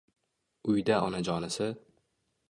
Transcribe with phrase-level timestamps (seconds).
[0.71, 1.67] Uyda onajonisi